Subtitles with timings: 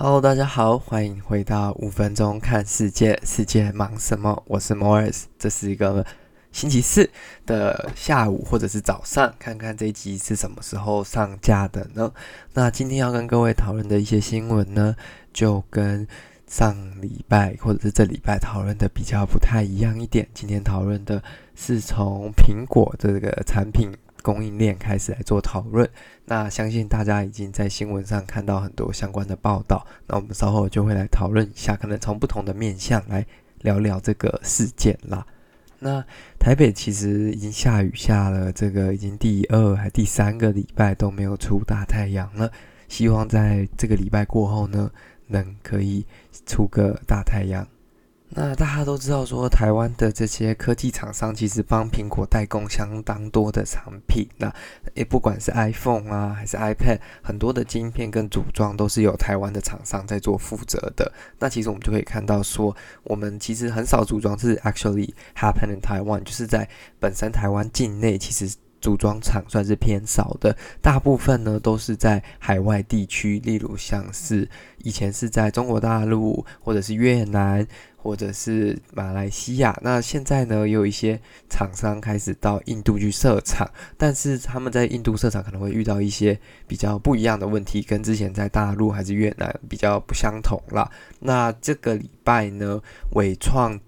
[0.00, 4.44] Hello，大家好，欢迎回到五分钟看世界，世界忙什么？
[4.46, 6.06] 我是 Morris，这是一个
[6.52, 7.10] 星期四
[7.44, 12.12] 的下午或者是早上，看看这一集是什么时候上架的呢？
[12.54, 14.94] 那今天要跟各位讨论的一些新闻呢，
[15.32, 16.06] 就跟
[16.46, 20.28] 上礼拜或者是这礼拜讨论的比较不太一样一点。
[20.32, 21.20] 今天讨论的
[21.56, 23.92] 是从苹果这个产品。
[24.22, 25.88] 供应链开始来做讨论，
[26.24, 33.24] 那相信大家已经在新闻上看到很多相关的报道，那我们稍后就会来讨论一下，可能从不同的面向来
[33.60, 35.26] 聊聊这个事件啦。
[35.80, 36.04] 那
[36.40, 42.50] 台北其实已经下雨下了，这个已经第二还第三个礼拜都没有出大太阳了，
[42.88, 44.90] 希望在这个礼拜过后呢，
[45.28, 46.04] 能可以
[46.46, 47.66] 出个大太阳。
[48.30, 54.28] 那大家都知道，说台湾的这些科技厂商其实帮苹果代工相当多的产品。
[54.36, 54.54] 那
[54.94, 61.10] 也不管是 iPhone 啊，还是 iPad，很多的晶片跟组装都是由台湾的厂商在做负责的。
[61.38, 66.68] 那其实我们就可以看到，说我们其实很少组装是 actually happen in Taiwan，就是在
[67.00, 70.56] 本身台湾境内，其实组装厂算是偏少的。
[70.80, 74.48] 大部分呢都是在海外地区，例如像是
[74.84, 77.66] 以前是在中国大陆或者是越南。
[78.00, 83.68] 或者是马来西亚，那现在呢，有一些厂商开始到印度去设厂，
[83.98, 90.88] 但是他们在印度设厂可能会遇到一些比较不一样的问题，跟之前在大陆还是越南比较不相同啦。
[91.18, 92.80] 那这个礼拜呢，
[93.14, 93.78] 伟创。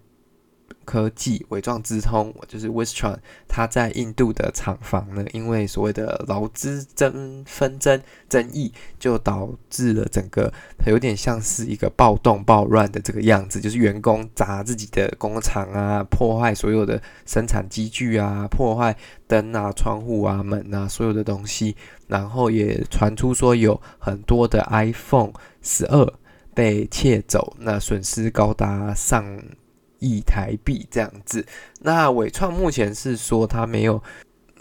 [0.91, 18.97] 科技纬创资通，就是 Wistron，它在印度的厂房呢，因为所谓的劳资争纷争争议，就导致了整个它有点像是一个暴动暴乱的这个样子，就是员工砸自己的工厂啊，破坏所有的生产机具啊，破坏
[19.29, 21.77] 灯啊、窗户啊、门啊，所有的东西，
[22.09, 25.31] 然后也传出说有很多的 iPhone
[25.63, 26.13] 十二
[26.53, 29.41] 被窃走，那损失高达上。
[30.01, 31.47] 亿台币这样子，
[31.81, 34.03] 那伟创目前是说他没有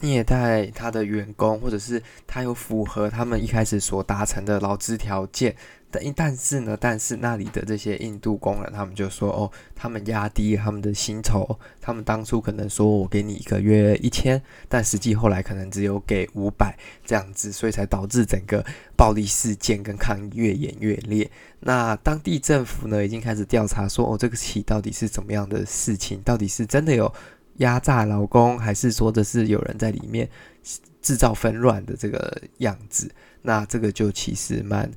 [0.01, 5.55] 虐待他的员工，或者是他有符合他们一开始所达成的劳资条件。
[5.91, 18.63] 但但是呢，但是那里的这些印度工人，他们就说哦，他们压低他们的薪酬，他们当初可能说我给你一个月一千，但实际后来可能只有给五百这样子，所以才导致整个
[18.95, 21.29] 暴力事件跟抗议越演越烈。
[21.61, 26.21] 那当地政府呢，已经开始调查说哦，这个起到底是怎么样的事情？
[26.21, 27.11] 到底是真的有
[27.57, 30.29] 压榨劳工，还是说的是有人在里面
[31.01, 33.09] 制造纷乱的这个样子？
[33.41, 34.87] 那这个就其实蛮。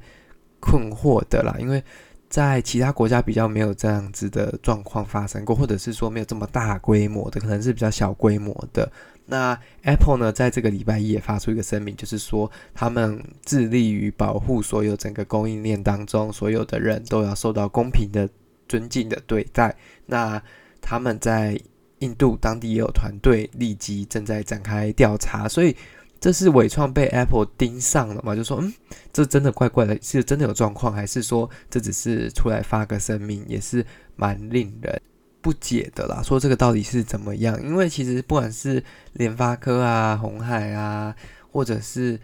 [0.62, 1.82] 困惑的啦，因为
[2.30, 8.90] 在其他国家比较没有这样子的状况发生过，或者是说没有这么大规模的，可能是比较小规模的。
[9.26, 18.28] 那 Apple 呢，在这个礼拜一也发出一个声明，就是说他们致力于保护所有整个供应链当中所有的人都要受到公平的、
[18.68, 19.76] 尊敬的对待。
[20.06, 20.42] 那
[20.80, 21.60] 他们在
[21.98, 25.76] 印度当地也有团队，立即正在展开调查，所以。
[26.22, 28.36] 这是纬创被 Apple 盯上了吗？
[28.36, 28.72] 就说，嗯，
[29.12, 33.84] 这真的怪怪的，是真的有状况，还是说这只是出来发个声明，也是
[34.14, 35.02] 蛮令人
[35.40, 36.22] 不解的啦。
[36.22, 37.60] 说这个到底是怎么样？
[37.64, 38.84] 因为其实不管是
[39.14, 41.12] 联发科啊、鸿海啊，
[41.50, 42.20] 或者是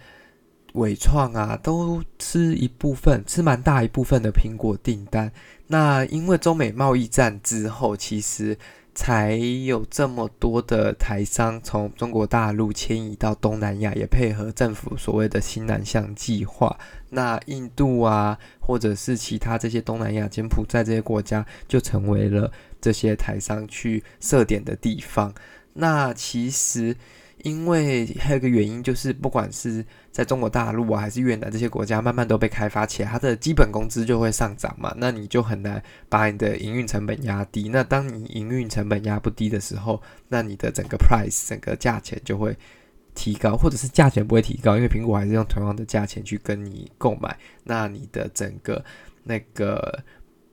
[0.74, 5.32] 伟创啊，都吃一部分，吃蛮大一部分的苹果订单。
[5.66, 8.56] 那因为中美贸易战之后，其实。
[8.98, 16.76] 才有这么多的台商从中国大陆迁移到东南亚，也配合政府所谓的新南向计划。
[17.10, 22.50] 那印度啊，或者是其他这些东南亚、柬埔寨这些国家，就成为了
[22.80, 25.32] 这些台商去设点的地方。
[25.74, 26.96] 那其实。
[27.44, 37.68] 因为还有一个原因，就是不管是在中国大陆啊，还是越南这些国家，慢慢都被开发起来，它的基本工资就会上涨嘛，那你就很难把你的营运成本压低。
[37.68, 42.56] 那当你营运成本压不低的时候，那你的整个 price 整个价钱就会
[43.14, 48.84] 提高，或者是价钱不会提高，因为苹果还是用同样的价钱去跟你购买，那你的整个
[49.22, 50.02] 那个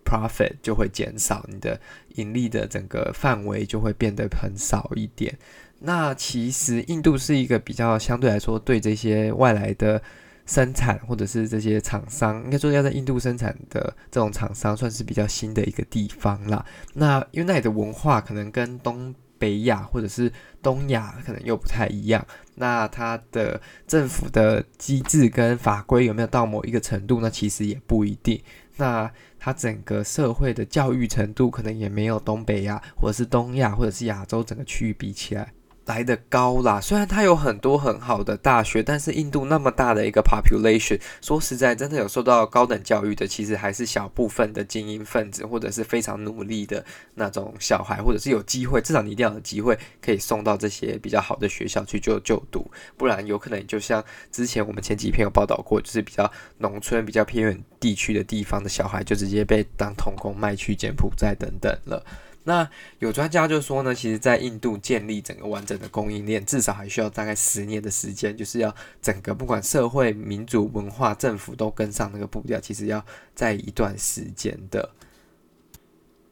[0.05, 5.35] profit 就会减少，你的盈利的整个范围就会变得很少一点。
[5.85, 10.01] 那其实印度是一个比较相对来说对这些外来的
[10.47, 16.65] 生产或者是这些厂商，应该说要在印度生产的这种厂商算是比较新的一个地方啦。
[16.95, 27.29] 那因为那里的文化可能跟东北亚或者是东亚可能又不太一样，那它的政府的机制跟法规有没有到某一个程度呢？
[27.29, 28.41] 其实也不一定。
[28.77, 35.53] 那它整个社会的教育程度可能也没有东北亚或者是东亚或者是亚洲整个区域比起来。
[35.85, 46.83] 来得高啦，虽然它有很多很好的大学，但是印度那么大的一个 population，说实在，真的有受到高等教育的，其实还是小部分的精英分子，或者是非常努力的
[47.13, 52.65] 那种小孩，或者是有机会，至少你一定要有机会可以送到这些比较好的学校去就就读，
[52.97, 62.03] 不然有可能就像之前我们前几篇有报道过，就是比较农村、比较偏远地区的地方的小孩，就直接被当童工卖去柬埔寨等等了。
[62.47, 62.69] 那
[62.99, 73.03] 有专家就说呢，其实，在印度建立整个完整的供应链，至少还需要大概十年的时间，就是要整个不管社会、民主、文化、政府都跟上那个步调，其实要
[73.33, 74.91] 在一段时间的。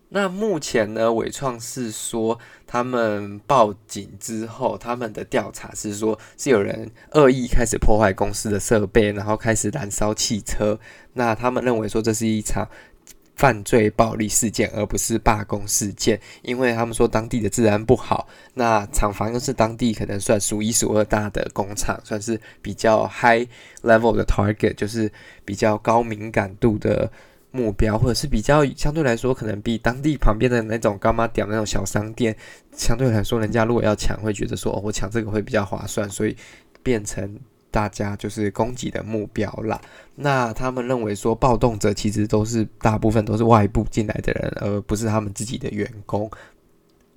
[0.09, 2.37] 那目前呢，伟创是说，
[2.67, 10.79] 他们报警之后，他们的调查是说，是有人恶意开始破坏公司的设备，然后开始燃烧汽车。
[11.13, 12.69] 那他们认为说，这是一场。
[13.35, 23.47] 犯罪暴力事件，而不是罢工事件，因为他们说当地的治安不好，那厂房又是当地可能算数一数二大的工厂，算是比较 high
[23.81, 25.11] level 的 target，就是
[25.43, 27.11] 比较高敏感度的
[27.51, 32.35] 目标，或者是比较相对来说可能比当地旁边的那种干妈屌那种小商店，
[32.71, 36.37] 相对来说人家如果要抢，会觉得说哦，我抢这个会比较划算，所以
[36.83, 37.39] 变成。
[37.73, 39.81] 大家就是攻击的目标啦。
[40.13, 46.29] 那他们认为说，暴动者其实都是大部分都是外部进来的人，而不是他们自己的员工。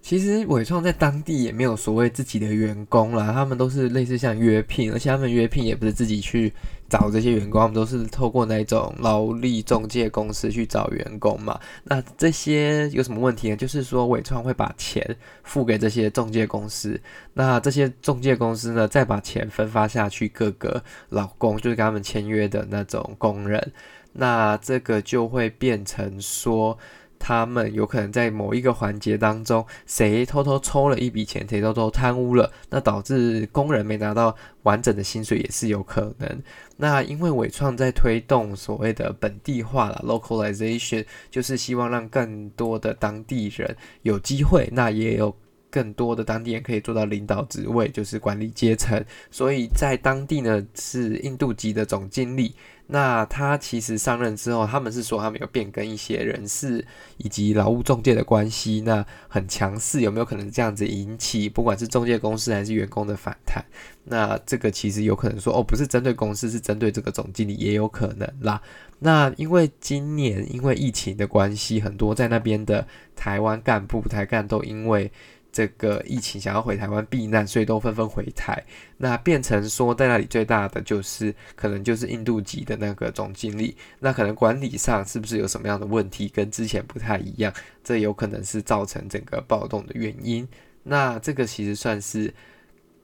[0.00, 6.50] 其实伟创在当地也没有所谓自己的员工啦，他们都是类似像约聘，而且他们约聘也不是自己去
[6.88, 11.58] 找这些员工，他们都是透过那种劳力中介公司去找员工嘛。
[11.84, 13.56] 那这些有什么问题呢？
[13.56, 17.00] 就是说伟创会把钱付给这些中介公司，
[17.34, 23.72] 那这些中介公司呢，再把钱分发下去各个劳工，就是跟他们签约的那种工人，
[24.12, 26.78] 那这个就会变成说。
[27.26, 34.32] 他们有可能在某一个环节当中，谁偷偷抽了一笔钱，谁偷偷贪污了，那导致工人没拿到
[34.62, 36.43] 完整的薪水也是有可能。
[36.76, 45.37] 那因为伟创在推动所谓的本地化了 （localization），就是希望让更多的当地人有机会，那也有
[45.69, 49.05] 更多的当地人可以做到领导职位，就是管理阶层。
[49.32, 52.55] 所以在当地呢，是印度籍的总经理。
[52.88, 56.86] 那他其实上任之后，他们是说他们有变更一些人事
[57.16, 63.64] 以及劳务中介的关系，那很强势，有没有可能这样子引起不管是中介公司还是员工的反弹？
[64.04, 68.62] 那这个其实有可能说哦，不是针对公司，是针对这个总经理也有可能啦。
[69.00, 72.86] 那因为今年因为疫情的关系，很多在那边的
[73.16, 75.10] 台湾干部、台干都因为。
[75.56, 78.62] 这个疫情想要回台湾避难，所以都纷纷回台。
[78.99, 83.75] 那变成说，在那里最大的就是可能就是印度籍的那个总经理。
[83.99, 87.50] 那可能管理上是不是有什么样的问题，跟之前不太一样？
[87.82, 90.47] 这有可能是造成整个暴动的原因。
[90.82, 92.35] 那这个其实算是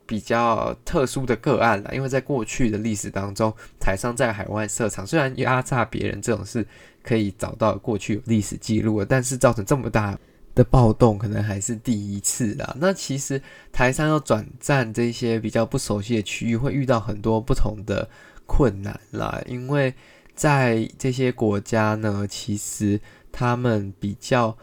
[0.04, 3.50] 比较特殊的个案了，因为在过去的历史当中，
[3.80, 6.66] 台商在海外设厂，虽然压榨别人这种事
[7.02, 10.18] 可以找到过去有历史记录的，但是造成这么大。
[10.54, 12.76] 的暴动可能还是第一次啦。
[12.78, 13.40] 那其实
[13.72, 18.08] 台商要转战这些比较不熟悉的区域，会遇到很多不同的
[18.46, 19.42] 困难啦。
[19.46, 19.94] 因为
[20.34, 23.00] 在这些国家呢，其实
[23.30, 24.56] 他们比较。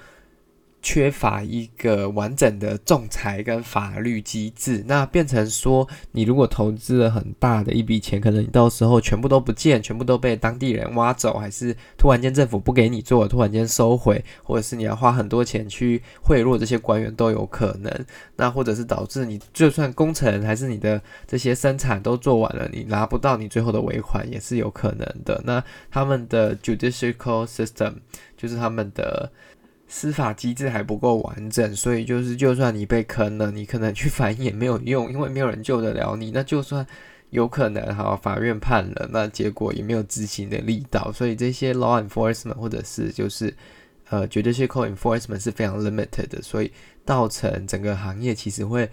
[0.90, 18.06] 缺乏一个完整的仲裁跟法律机制，那变成说，你如果投资了很大的一笔钱，可能你到时候全部都不见，全部都被当地人挖走，还是突然间政府不给你做，突然间收回，或者是你要花很多钱去贿赂这些官员都有可能。
[18.36, 25.40] 那或者是导致你就算工程还是你的这些生产都做完了，你拿不到你最后的尾款也是有可能的。
[25.46, 27.94] 那他们的 judicial system
[28.36, 29.32] 就是他们的。
[29.92, 36.30] 司法机制还不够完整，所以就是，就算你被坑了，你可能去反映也没有用，因为没有人救得了你。
[36.30, 36.86] 那就算
[37.32, 41.12] 有可能，好，法院判了，那结果也没有执行的力道。
[41.12, 43.52] 所以这些 law enforcement 或者是就是
[44.10, 46.72] 呃，绝对是 judicial enforcement 是非常 limited 的，所以
[47.04, 48.88] 造成整个行业其实会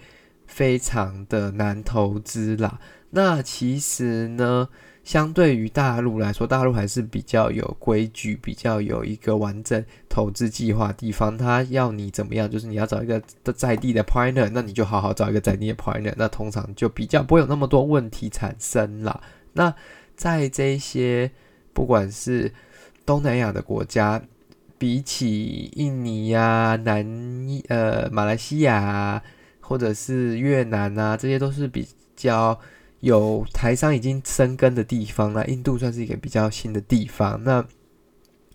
[0.47, 2.79] 非常的难投资啦。
[3.11, 4.67] 那其实呢？
[5.07, 11.37] 相对于大陆来说，大陆还是比较有规矩，比较有一个完整投资计划地方。
[11.37, 13.23] 他要你怎么样，就是你要找一个
[13.55, 19.21] 在地的 partner，那你就好好找一个在地的 partner，那通常就比较不会有那么多问题产生了。
[19.53, 19.73] 那
[20.17, 21.31] 在这些
[21.71, 22.51] 不管是
[23.05, 24.21] 东南亚的国家，
[24.77, 27.07] 比起印尼呀、啊、南
[27.69, 29.23] 呃马来西亚啊，
[29.61, 32.59] 或者是越南啊，这些都是比较。
[32.99, 37.43] 有台商已经生根的地方，那印度算是一个比较新的地方。
[37.43, 37.65] 那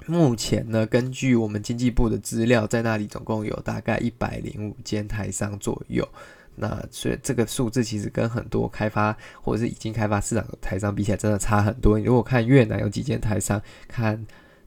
[0.06, 6.06] 目前呢，根据我们经济部的资料，在那里总共有大概一百零五间台商左右。
[6.54, 11.98] 那所以这个数字其实跟很多开发或者是已经开发市场的台商比起来，真的差很多。
[11.98, 14.26] 你如果看越南有几间台商，看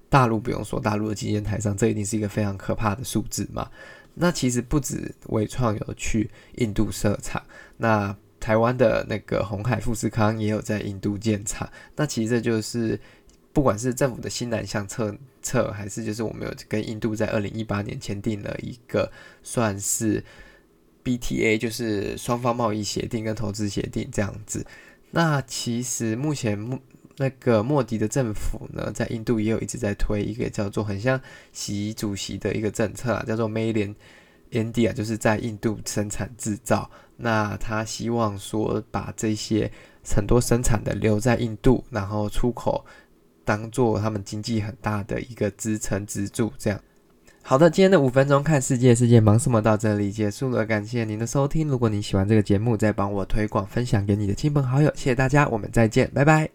[0.09, 3.69] 大陆不用说，大陆的几间台商，这一定是一个非常可怕的数字嘛。
[4.13, 7.43] 那其实不止纬创有去印度设厂，
[7.77, 11.67] 那台湾的那个鸿海富士康也有在印度建厂。
[11.95, 12.99] 那其实这就是
[13.51, 19.11] 不管是政府的新南向策策，还是就是我们有跟印度在二零一八年签订了一个
[19.41, 20.23] 算是。
[21.05, 24.65] BTA 就是双方贸易协定跟投资协定这样子。
[25.11, 26.79] 那其实目前莫
[27.17, 31.21] 那个莫迪的政府呢，在印度也有一直在推一个叫做很像
[31.53, 33.95] 习主席的一个政策啊，叫做 Made in
[34.55, 36.89] India，就是在印度生产制造。
[37.17, 39.71] 那他希望说把这些
[40.03, 42.85] 很多生产的留在印度，然后出口
[43.43, 46.79] 当做他们经济很大的一个支撑支柱这样。
[47.41, 50.65] 好的，今天的五分钟看世界，世界忙什么到这里结束了。
[50.65, 56.54] 感谢您的收听，如果你喜欢这个节目，再帮我推广分享给你的亲朋好友，谢谢大家，我们再见，拜拜。